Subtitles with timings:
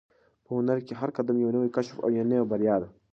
[0.45, 2.87] په هنر کې هر قدم یو نوی کشف او یوه نوې بریا ده.